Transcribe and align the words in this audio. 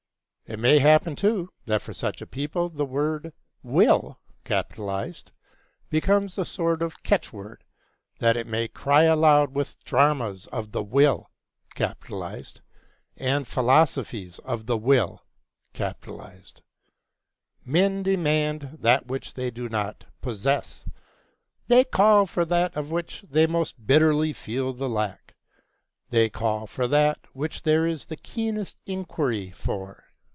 It 0.47 0.59
may 0.59 0.79
happen, 0.79 1.15
too, 1.15 1.47
that 1.65 1.81
for 1.81 1.93
such 1.93 2.21
a 2.21 2.27
people 2.27 2.67
the 2.67 2.83
word 2.83 3.31
Will 3.63 4.19
becomes 5.89 6.37
a 6.37 6.43
sort 6.43 6.81
of 6.81 7.01
catchword, 7.03 7.63
that 8.19 8.35
it 8.35 8.45
may 8.47 8.67
cry 8.67 9.03
aloud 9.03 9.55
with 9.55 9.81
dramas 9.85 10.47
of 10.47 10.73
the 10.73 10.83
Will 10.83 11.31
and 13.15 13.47
philosophies 13.47 14.39
of 14.39 14.65
the 14.65 14.75
Will. 14.75 15.23
Men 17.63 18.03
demand 18.03 18.77
that 18.81 19.05
which 19.07 19.33
they 19.35 19.51
do 19.51 19.69
not 19.69 20.03
possess; 20.21 20.83
they 21.67 21.85
call 21.85 22.25
for 22.25 22.43
that 22.43 22.75
of 22.75 22.91
which 22.91 23.21
they 23.21 23.47
most 23.47 23.87
bitterly 23.87 24.33
feel 24.33 24.73
the 24.73 24.89
lack; 24.89 25.33
they 26.09 26.29
call 26.29 26.67
for 26.67 26.89
that 26.89 27.19
which 27.31 27.61
there 27.63 27.87
is 27.87 28.03
the 28.03 28.17
keenest 28.17 28.77
inquiry 28.85 29.51
for. 29.51 30.03